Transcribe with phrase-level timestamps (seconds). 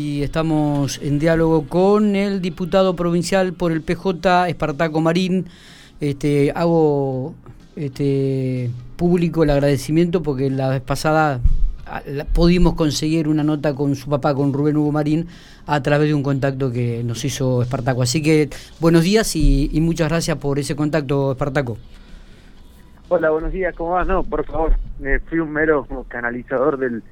[0.00, 5.44] Y estamos en diálogo con el diputado provincial por el PJ, Espartaco Marín.
[6.00, 7.34] Este, hago
[7.76, 11.40] este, público el agradecimiento porque la vez pasada
[12.32, 15.26] pudimos conseguir una nota con su papá, con Rubén Hugo Marín,
[15.66, 18.00] a través de un contacto que nos hizo Espartaco.
[18.00, 18.48] Así que
[18.80, 21.76] buenos días y, muchas gracias por ese contacto, Espartaco.
[23.10, 24.06] Hola, buenos días, ¿cómo vas?
[24.06, 24.76] No, por favor,
[25.28, 27.02] fui un mero canalizador del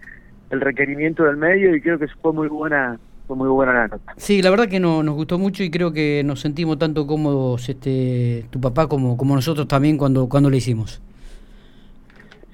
[0.51, 4.15] el requerimiento del medio y creo que fue muy buena fue muy buena la nota.
[4.17, 7.69] Sí, la verdad que no, nos gustó mucho y creo que nos sentimos tanto cómodos
[7.69, 11.03] este tu papá como, como nosotros también cuando, cuando le hicimos.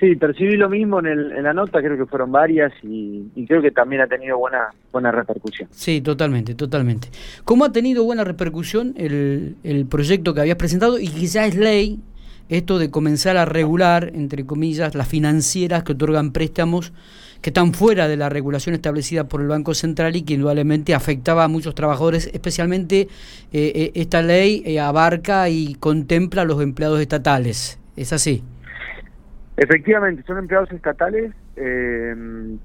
[0.01, 3.63] Sí, percibí lo mismo en, el, en la nota, creo que fueron varias y, creo
[3.63, 5.69] que también ha tenido buena buena repercusión.
[5.71, 7.09] Sí, totalmente, totalmente.
[7.45, 12.01] ¿Cómo ha tenido buena repercusión el, el proyecto que habías presentado y quizás es ley
[12.49, 16.93] esto de comenzar a regular, entre comillas, las financieras que otorgan préstamos
[17.45, 21.45] que están fuera de la regulación establecida por el Banco Central y que indudablemente afectaba
[21.45, 23.07] a muchos trabajadores, especialmente eh,
[23.53, 27.79] eh, esta ley eh, abarca y contempla a los empleados estatales.
[27.97, 28.43] ¿Es así?
[29.59, 31.35] Efectivamente, son empleados estatales,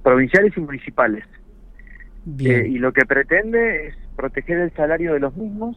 [0.01, 1.25] provinciales y municipales.
[2.25, 5.75] y lo que pretende es proteger el salario de los mismos,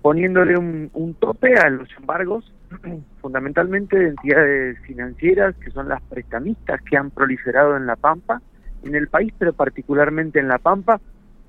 [0.00, 2.50] poniéndole un tope a los embargos
[3.20, 8.40] fundamentalmente de entidades financieras que son las prestamistas que han proliferado en La Pampa,
[8.82, 11.00] en el país, pero particularmente en La Pampa,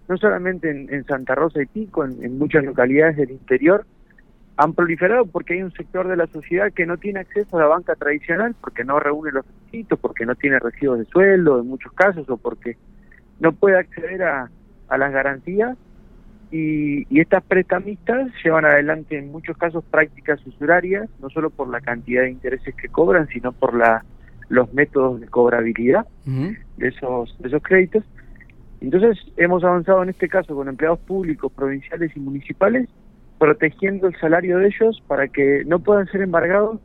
[0.07, 3.85] no solamente en, Santa Rosa y Pico, en, muchas localidades del interior,
[4.55, 7.67] han proliferado porque hay un sector de la sociedad que no tiene acceso a la
[7.67, 11.91] banca tradicional porque no reúne los requisitos, porque no tiene recibos de sueldo en muchos
[11.93, 12.77] casos o porque
[13.39, 14.49] no puede acceder a
[14.89, 15.77] las garantías
[16.51, 22.23] y, estas prestamistas llevan adelante en muchos casos prácticas usurarias, no solo por la cantidad
[22.23, 24.05] de intereses que cobran, sino por la,
[24.49, 28.03] los métodos de cobrabilidad de, esos, de esos créditos.
[28.79, 32.87] Entonces hemos avanzado en este caso con empleados públicos, provinciales y municipales,
[33.39, 36.79] protegiendo el salario de ellos para que no puedan ser embargados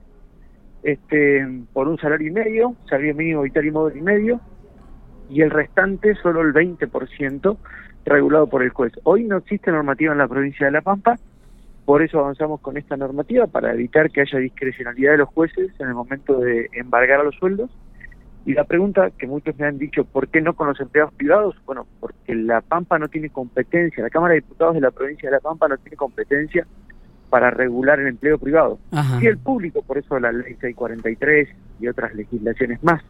[0.83, 4.41] este, por un salario y medio, salario mínimo vital y móvil y medio,
[5.31, 7.57] y el restante solo el 20%
[8.05, 8.93] regulado por el juez.
[9.05, 11.17] Hoy no existe normativa en la provincia de La Pampa,
[11.85, 15.89] por eso avanzamos con esta normativa para evitar que haya discrecionalidad de los jueces en
[15.89, 17.71] el momento de embargar a los sueldos.
[18.45, 21.57] Y la pregunta que muchos me han dicho, ¿por qué no con los empleados privados?
[21.65, 25.37] Bueno, porque La Pampa no tiene competencia, la Cámara de Diputados de la provincia de
[25.37, 26.67] La Pampa no tiene competencia
[27.31, 28.79] para regular el empleo privado.
[29.21, 31.49] Y el público, por eso la ley 643
[31.81, 33.03] y otras legislaciones más.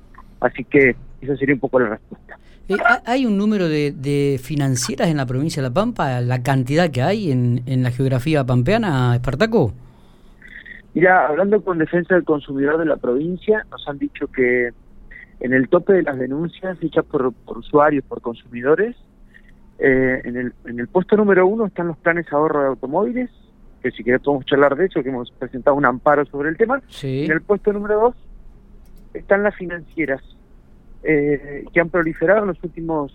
[0.42, 2.36] Así que esa sería un poco la respuesta.
[2.68, 2.76] Eh,
[3.06, 6.20] ¿Hay un número de, financieras en la provincia de La Pampa?
[6.20, 9.72] ¿La cantidad que hay en, en la geografía pampeana, Espartaco?
[10.94, 14.70] Mira, hablando con Defensa del Consumidor de la provincia, nos han dicho que
[15.40, 18.96] en el tope de las denuncias hechas por, usuarios, por consumidores,
[19.78, 23.30] eh, en, el, en el puesto número uno están los planes de ahorro de automóviles,
[23.82, 26.80] que si querés podemos charlar de eso, que hemos presentado un amparo sobre el tema.
[27.02, 28.14] En el puesto número dos
[29.14, 30.22] están las financieras,
[31.02, 33.12] eh, que han proliferado en los últimos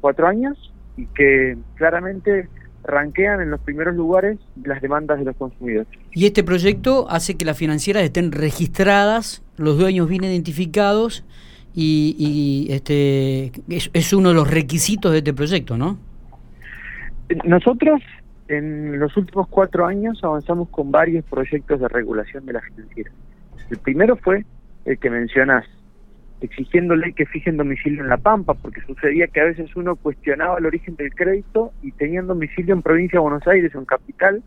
[0.00, 2.48] cuatro años y que claramente
[2.84, 5.88] ranquean en los primeros lugares las demandas de los consumidores.
[6.12, 11.24] Y este proyecto hace que las financieras estén registradas, los dueños bien identificados
[11.74, 15.98] y, este es, es, uno de los requisitos de este proyecto, ¿no?
[17.44, 18.00] Nosotros
[18.48, 23.14] en los últimos cuatro años avanzamos con varios proyectos de regulación de las financieras.
[23.70, 24.44] El primero fue
[24.84, 25.64] el que mencionas,
[26.40, 30.66] exigiéndole que fijen domicilio en La Pampa, porque sucedía que a veces uno cuestionaba el
[30.66, 34.42] origen del crédito y tenían domicilio en provincia de Buenos Aires o en capital,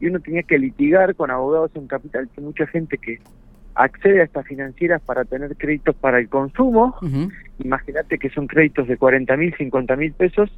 [0.00, 3.18] y uno tenía que litigar con abogados en capital, que mucha gente que
[3.74, 6.96] accede a estas financieras para tener créditos para el consumo,
[7.58, 10.50] imagínate que son créditos de 40 mil, 50 mil pesos,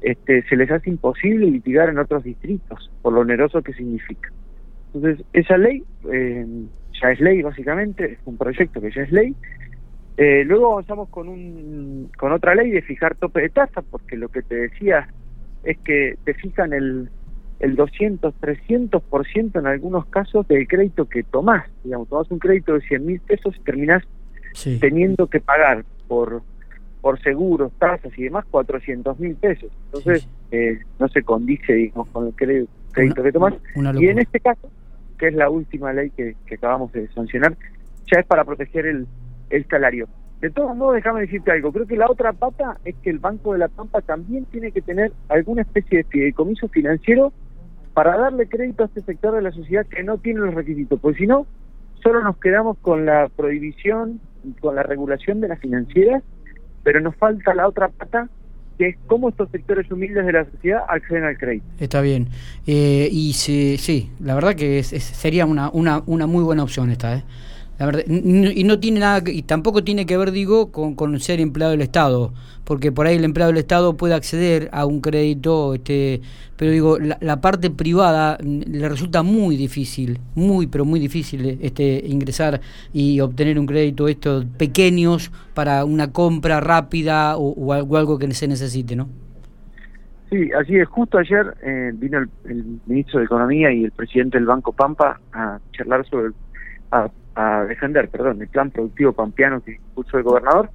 [0.00, 4.30] este, se les hace imposible litigar en otros distritos, por lo oneroso que significa.
[4.94, 6.46] Entonces, esa ley eh,
[7.00, 9.34] ya es ley, básicamente, es un proyecto que ya es ley,
[10.16, 14.28] eh, luego avanzamos con, un, con otra ley de fijar tope de tasa, porque lo
[14.28, 15.08] que te decía
[15.64, 17.08] es que te fijan el,
[17.60, 21.66] el 200, 300% en algunos casos del crédito que tomás.
[21.84, 24.02] Digamos, tomás un crédito de 100 mil pesos y terminás
[24.80, 26.42] teniendo que pagar por
[27.00, 29.70] por seguros, tasas y demás 400 mil pesos.
[29.86, 32.70] Entonces, Eh, no se condice digamos, con el crédito,
[33.22, 33.54] que tomás.
[34.00, 34.70] y en este caso,
[35.18, 37.56] que es la última ley que, acabamos de sancionar,
[38.10, 39.06] ya es para proteger el,
[39.50, 40.08] el salario.
[40.40, 41.72] De todos modos, déjame decirte algo.
[41.72, 44.82] Creo que la otra pata es que el Banco de la Pampa también tiene que
[44.82, 47.32] tener alguna especie de fideicomiso financiero
[47.92, 51.18] para darle crédito a este sector de la sociedad que no tiene los requisitos, porque
[51.18, 51.46] si no,
[52.02, 54.20] solo nos quedamos con la prohibición
[54.60, 56.22] con la regulación de las financieras,
[56.82, 58.28] pero nos falta la otra pata
[58.78, 61.66] que es cómo estos sectores humildes de la sociedad acceden al crédito.
[61.80, 62.28] Está bien.
[62.66, 67.16] Eh, y sí, sí, la verdad que sería una, una, una muy buena opción esta.
[67.16, 67.24] ¿eh?
[67.78, 71.38] La verdad, y no tiene nada, y tampoco tiene que ver, digo, con, con, ser
[71.38, 72.32] empleado del Estado,
[72.64, 76.20] porque por ahí el empleado del Estado puede acceder a un crédito, este,
[76.56, 82.60] pero digo, la, parte privada le resulta muy difícil, muy, pero muy difícil este, ingresar
[82.92, 88.96] y obtener un crédito estos pequeños para una compra rápida o, algo, que se necesite,
[88.96, 89.08] ¿no?
[90.30, 90.88] Sí, así es.
[90.88, 95.60] Justo ayer eh, vino el, ministro de Economía y el presidente del Banco Pampa a
[95.72, 96.34] charlar sobre el,
[97.38, 100.70] a defender, perdón, el plan productivo pampeano que impulsó el gobernador.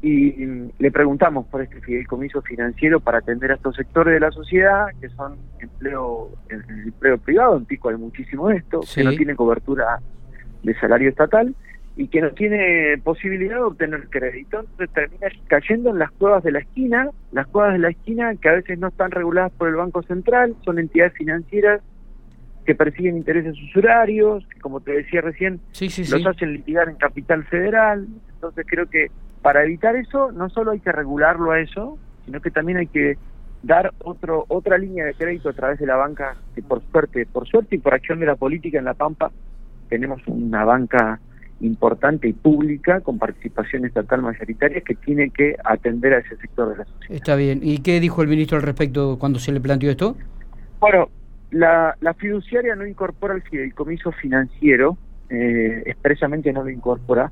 [0.00, 0.46] Y
[0.78, 5.08] le preguntamos por este fideicomiso financiero para atender a estos sectores de la sociedad que
[5.10, 10.00] son empleo el empleo privado, en Pico hay muchísimo de esto, que no tiene cobertura
[10.64, 11.54] de salario estatal
[11.96, 16.52] y que no tiene posibilidad de obtener crédito, entonces termina cayendo en las cuevas de
[16.52, 19.76] la esquina, las cuevas de la esquina que a veces no están reguladas por el
[19.76, 21.80] Banco Central, son entidades financieras
[22.64, 28.06] que persiguen intereses usurarios, que como te decía recién, los hacen litigar en capital federal.
[28.34, 29.10] Entonces creo que
[29.42, 33.16] para evitar eso no solo hay que regularlo a eso, sino que también hay que
[33.62, 37.46] dar otro otra línea de crédito a través de la banca, que por suerte, por
[37.48, 39.30] suerte y por acción de la política en La Pampa,
[39.88, 41.20] tenemos una banca
[41.60, 46.78] importante y pública con participación estatal mayoritaria que tiene que atender a ese sector de
[46.78, 47.14] la sociedad.
[47.14, 47.60] Está bien.
[47.62, 50.16] ¿Y qué dijo el ministro al respecto cuando se le planteó esto?
[50.80, 51.08] Bueno,
[51.52, 54.96] la, fiduciaria no incorpora el fideicomiso financiero,
[55.28, 57.30] eh, expresamente no lo incorpora,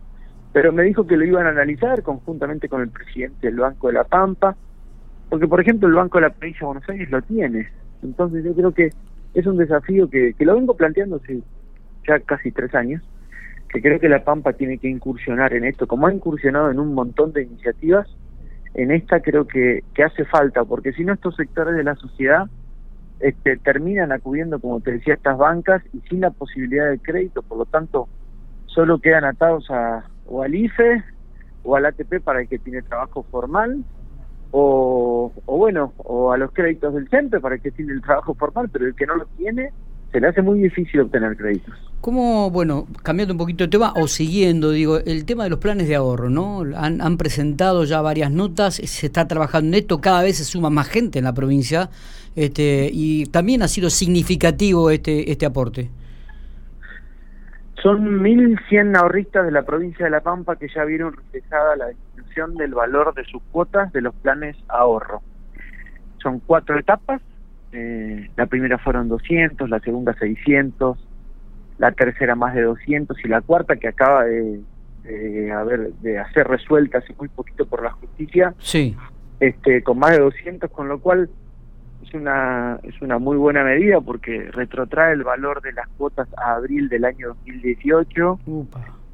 [0.52, 3.94] pero me dijo que lo iban a analizar conjuntamente con el presidente del Banco de
[3.94, 4.56] la Pampa,
[5.28, 7.68] porque por ejemplo el Banco de la Provincia de Buenos Aires lo tiene.
[8.02, 8.90] Entonces yo creo que
[9.34, 11.20] es un desafío que, lo vengo planteando
[12.06, 13.02] ya casi tres años,
[13.68, 16.92] que creo que la Pampa tiene que incursionar en esto, como ha incursionado en un
[16.94, 18.08] montón de iniciativas,
[18.74, 22.48] en esta creo que, que hace falta, porque si no estos sectores de la sociedad
[23.20, 27.42] este, terminan acudiendo, como te decía, a estas bancas y sin la posibilidad de crédito,
[27.42, 28.08] por lo tanto,
[28.66, 31.04] solo quedan atados a, o al IFE
[31.62, 33.84] o al ATP para el que tiene trabajo formal,
[34.52, 38.34] o, o bueno, o a los créditos del CENPE para el que tiene el trabajo
[38.34, 39.72] formal, pero el que no lo tiene,
[40.12, 41.74] se le hace muy difícil obtener créditos.
[42.00, 45.86] ¿Cómo, bueno, cambiando un poquito de tema o siguiendo, digo, el tema de los planes
[45.86, 46.62] de ahorro, ¿no?
[46.76, 50.70] Han, han presentado ya varias notas, se está trabajando en esto, cada vez se suma
[50.70, 51.90] más gente en la provincia
[52.36, 55.90] este, y también ha sido significativo este, este aporte.
[57.82, 62.54] Son 1.100 ahorristas de la provincia de La Pampa que ya vieron reflejada la disminución
[62.56, 65.22] del valor de sus cuotas de los planes ahorro.
[66.22, 67.22] Son cuatro etapas.
[67.72, 70.98] Eh, la primera fueron 200, la segunda 600,
[71.78, 74.60] la tercera más de 200 y la cuarta que acaba de,
[75.04, 78.96] de, haber, de hacer resuelta hace muy poquito por la justicia, sí.
[79.38, 81.30] este, con más de 200, con lo cual
[82.02, 86.54] es una es una muy buena medida porque retrotrae el valor de las cuotas a
[86.54, 88.40] abril del año 2018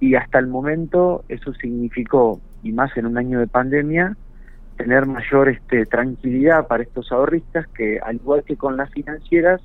[0.01, 4.17] y hasta el momento eso significó y más en un año de pandemia
[4.77, 9.61] tener mayor este tranquilidad para estos ahorristas que al igual que con las financieras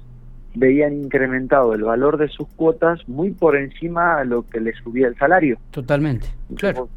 [0.56, 5.08] veían incrementado el valor de sus cuotas muy por encima de lo que les subía
[5.08, 5.58] el salario.
[5.72, 6.90] Totalmente, claro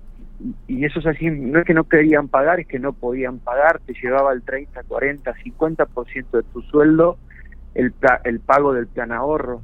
[0.66, 3.80] y eso es así, no es que no querían pagar, es que no podían pagar,
[3.86, 7.18] te llevaba el 30, 40, 50% de tu sueldo
[7.74, 7.92] el,
[8.24, 9.60] el pago del plan ahorro.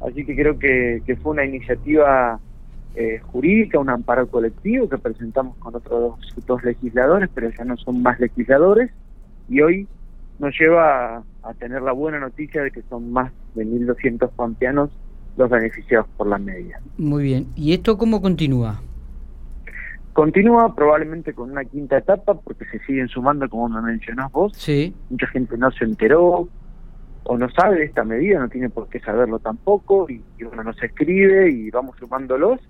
[0.00, 2.40] Así que creo que, que fue una iniciativa
[2.94, 8.02] eh, jurídica, un amparo colectivo que presentamos con otros dos, legisladores, pero ya no son
[8.02, 8.90] más legisladores,
[9.48, 9.88] y hoy
[10.38, 14.90] nos lleva a, a tener la buena noticia de que son más de 1.200 pampeanos
[15.36, 16.80] los beneficiados por la media.
[16.98, 18.80] Muy bien, ¿y esto cómo continúa?
[20.12, 24.52] Continúa probablemente con una quinta etapa porque se siguen sumando, como me mencionás vos.
[24.54, 24.94] Sí.
[25.08, 26.48] Mucha gente no se enteró
[27.24, 30.82] o no sabe de esta medida, no tiene por qué saberlo tampoco y, bueno, nos
[30.82, 32.60] escribe y vamos sumándolos.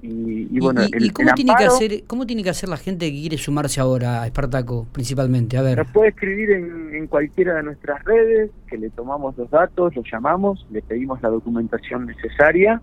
[0.00, 3.38] Y, bueno, ¿Y, cómo, tiene que hacer, cómo tiene que hacer la gente que quiere
[3.38, 5.56] sumarse ahora a Espartaco, principalmente?
[5.56, 5.78] A ver.
[5.78, 10.02] Nos puede escribir en, en cualquiera de nuestras redes, que le tomamos los datos, lo
[10.02, 12.80] llamamos, le pedimos la documentación necesaria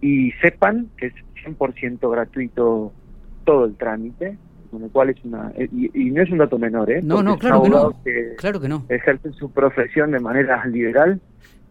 [0.00, 2.92] y sepan que es 100% gratuito
[3.44, 4.36] todo el trámite,
[4.70, 5.52] con lo cual es una...
[5.56, 7.00] Eh, y, no es un dato menor, ¿eh?
[7.02, 7.92] No, no, claro que no.
[8.36, 8.84] claro que no.
[8.88, 11.20] Ejercen su profesión de manera liberal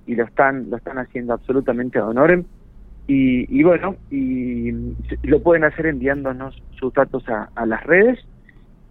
[0.07, 2.45] y lo están lo están haciendo absolutamente a honorem.
[3.07, 4.71] Y, y bueno, y
[5.23, 8.19] lo pueden hacer enviándonos sus datos a, las redes.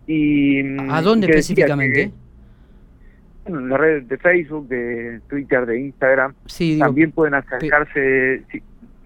[0.06, 2.12] y ¿A dónde específicamente?
[3.44, 6.35] bueno, en las redes de Facebook, de Twitter, de Instagram.
[6.47, 8.42] Sí, también pueden acercarse...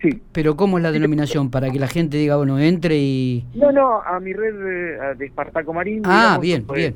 [0.00, 0.22] Sí.
[0.30, 1.50] Pero ¿cómo es la denominación?
[1.50, 3.44] Para que la gente diga, bueno, entre y...
[3.54, 6.02] No, no, a mi red de, de Espartaco Marín.
[6.04, 6.94] Ah, bien, bien.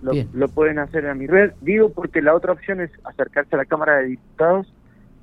[0.00, 1.52] Lo, lo, pueden hacer a mi red.
[1.60, 4.72] Digo porque la otra opción es acercarse a la Cámara de Diputados,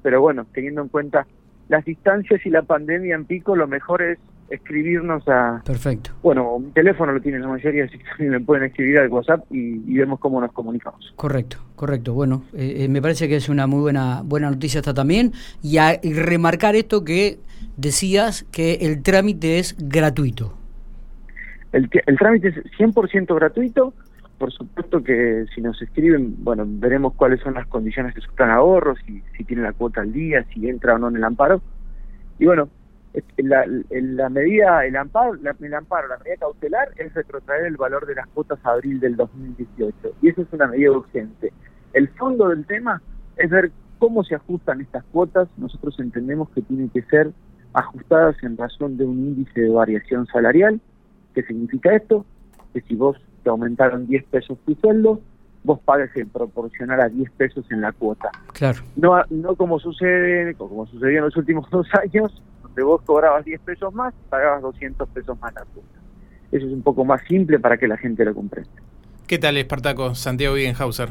[0.03, 1.25] pero bueno, teniendo en cuenta
[1.67, 4.19] las distancias y la pandemia en pico, lo mejor es
[4.49, 5.61] escribirnos a...
[5.65, 6.11] Perfecto.
[6.21, 9.43] Bueno, mi teléfono lo tienen la mayoría, así que también me pueden escribir al WhatsApp
[9.49, 11.13] y, vemos cómo nos comunicamos.
[11.15, 12.13] Correcto, correcto.
[12.13, 15.33] Bueno, eh, eh, me parece que es una muy buena, buena noticia esta también.
[15.63, 17.39] Y, a, y remarcar esto que
[17.77, 20.53] decías, que el trámite es gratuito.
[21.71, 23.93] El, el trámite es 100% gratuito.
[24.37, 28.49] Por supuesto que si nos escriben, bueno, veremos cuáles son las condiciones de su plan
[28.49, 31.61] ahorro, si, si tiene la cuota al día, si entra o no en el amparo.
[32.37, 32.69] Y bueno,
[33.37, 38.15] la, la medida, el amparo, la, amparo, la medida cautelar es retrotraer el valor de
[38.15, 41.53] las cuotas a abril del 2018 y eso es una medida urgente.
[41.93, 43.01] El fondo del tema
[43.37, 45.47] es ver cómo se ajustan estas cuotas.
[45.57, 47.31] Nosotros entendemos que tienen que ser
[47.73, 50.81] ajustadas en razón de un índice de variación salarial.
[51.33, 52.25] ¿Qué significa esto?
[52.73, 55.21] Que si vos te aumentaron 10 pesos tu sueldo,
[55.63, 58.31] vos pagues en proporcional a 10 pesos en la cuota.
[58.53, 58.81] Claro.
[58.95, 63.61] No, no como sucede, como sucedió en los últimos dos años, donde vos cobrabas 10
[63.61, 65.99] pesos más, pagabas 200 pesos más la cuota.
[66.51, 68.71] Eso es un poco más simple para que la gente lo comprenda.
[69.27, 70.15] ¿Qué tal, Espartaco?
[70.15, 71.09] Santiago Wigenhauser.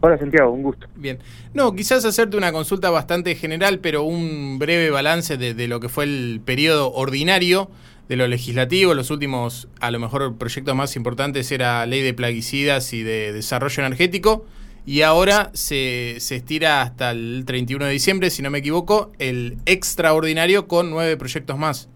[0.00, 0.88] Hola Santiago, un gusto.
[0.96, 1.18] Bien.
[1.54, 5.88] No, quizás hacerte una consulta bastante general, pero un breve balance de, de, lo que
[5.88, 7.70] fue el periodo ordinario
[8.10, 8.92] de lo legislativo.
[8.92, 13.86] Los últimos, a lo mejor, proyectos más importantes era ley de plaguicidas y de desarrollo
[13.86, 14.44] energético
[14.84, 19.58] y ahora se, se estira hasta el 31 de diciembre, si no me equivoco, el
[19.64, 21.88] extraordinario con nueve proyectos más.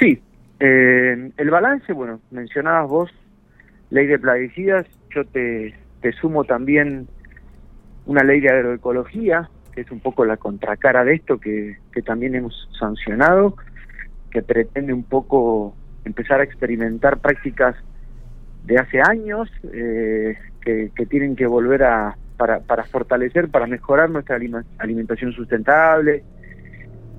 [0.00, 0.22] Sí,
[0.60, 3.10] eh, el balance, bueno, mencionabas vos,
[3.90, 7.06] ley de plaguicidas, yo te, te sumo también
[8.06, 12.34] una ley de agroecología, que es un poco la contracara de esto, que, que también
[12.34, 13.56] hemos sancionado,
[14.34, 17.76] que pretende un poco empezar a experimentar prácticas
[18.64, 24.36] de hace años, eh, que, tienen que volver a para, para fortalecer, para mejorar nuestra
[24.78, 26.24] alimentación sustentable.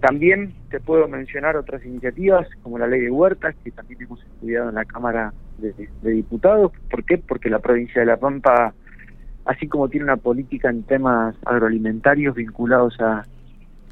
[0.01, 4.69] También te puedo mencionar otras iniciativas como la ley de huertas que también hemos estudiado
[4.69, 6.73] en la Cámara de, Diputados.
[6.91, 7.17] ¿Por qué?
[7.17, 8.73] Porque la provincia de La Pampa,
[9.45, 13.23] así como tiene una política en temas agroalimentarios vinculados a,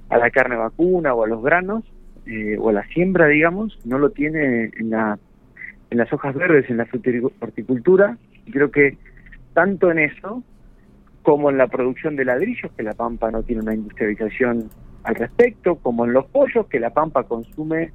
[0.09, 1.85] a la carne vacuna o a los granos
[2.25, 5.19] eh, o la siembra, digamos, no lo tiene en la
[5.89, 6.87] en las hojas verdes, en la
[7.39, 8.17] horticultura.
[8.51, 8.97] Creo que
[9.53, 10.43] tanto en eso
[11.21, 14.69] como en la producción de ladrillos, que La Pampa no tiene una industrialización
[15.03, 17.91] al respecto, como en los pollos, que La Pampa consume,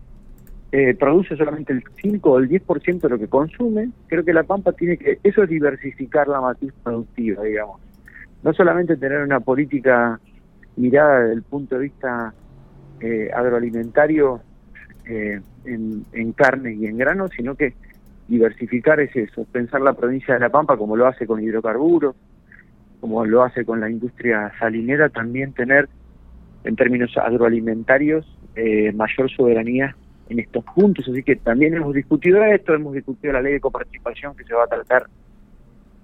[0.71, 4.45] eh, produce solamente el 5 o el 10% de lo que consume, creo que La
[4.45, 7.81] Pampa tiene que, eso es diversificar la matriz productiva, digamos.
[8.43, 10.21] No solamente tener una política
[10.77, 12.33] mirada desde el punto de vista
[13.01, 14.41] eh, agroalimentario
[15.07, 17.75] eh, en, en carne y en grano, sino que
[18.29, 22.15] diversificar es eso, pensar la provincia de La Pampa como lo hace con hidrocarburos,
[23.01, 25.89] como lo hace con la industria salinera, también tener
[26.65, 29.97] en términos agroalimentarios eh, mayor soberanía
[30.29, 31.09] en estos puntos.
[31.09, 34.65] Así que también hemos discutido esto, hemos discutido la ley de coparticipación que se va
[34.65, 35.07] a tratar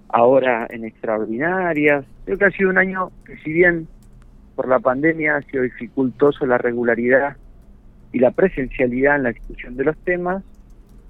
[0.09, 2.05] ahora en extraordinarias.
[2.25, 3.87] Creo que ha sido un año que si bien
[4.55, 7.37] por la pandemia ha sido dificultoso la regularidad
[8.11, 10.43] y la presencialidad en la discusión de los temas,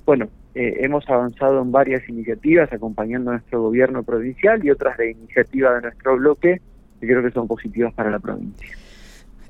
[0.06, 5.12] bueno, eh, hemos avanzado en varias iniciativas acompañando a nuestro gobierno provincial y otras de
[5.12, 6.62] iniciativa de nuestro bloque
[7.00, 8.70] que creo que son positivas para la provincia.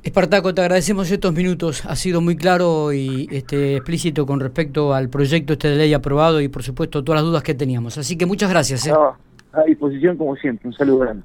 [0.03, 1.85] Espartaco, te agradecemos estos minutos.
[1.85, 6.41] Ha sido muy claro y este, explícito con respecto al proyecto este de ley aprobado
[6.41, 7.97] y por supuesto todas las dudas que teníamos.
[7.97, 8.85] Así que muchas gracias.
[8.85, 8.91] ¿eh?
[9.55, 10.67] a disposición como siempre.
[10.67, 11.23] Un saludo grande.